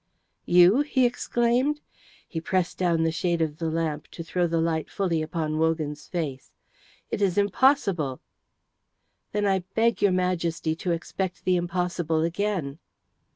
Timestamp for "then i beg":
9.31-10.01